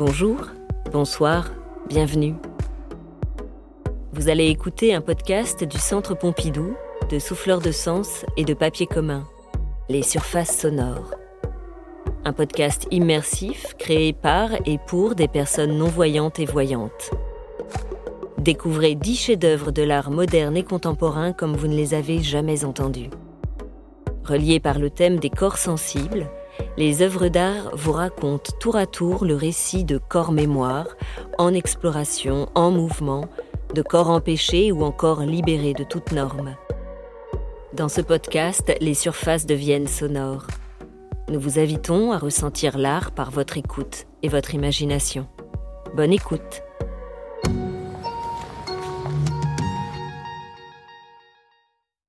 [0.00, 0.46] Bonjour,
[0.92, 1.50] bonsoir,
[1.86, 2.34] bienvenue.
[4.14, 6.74] Vous allez écouter un podcast du Centre Pompidou,
[7.10, 9.26] de Souffleurs de Sens et de Papier commun,
[9.90, 11.16] Les Surfaces Sonores.
[12.24, 17.10] Un podcast immersif créé par et pour des personnes non-voyantes et voyantes.
[18.38, 23.10] Découvrez dix chefs-d'œuvre de l'art moderne et contemporain comme vous ne les avez jamais entendus.
[24.24, 26.30] Reliés par le thème des corps sensibles,
[26.80, 30.86] les œuvres d'art vous racontent tour à tour le récit de corps-mémoire,
[31.36, 33.28] en exploration, en mouvement,
[33.74, 36.56] de corps empêchés ou encore libérés de toute norme.
[37.74, 40.46] Dans ce podcast, les surfaces deviennent sonores.
[41.28, 45.28] Nous vous invitons à ressentir l'art par votre écoute et votre imagination.
[45.94, 46.62] Bonne écoute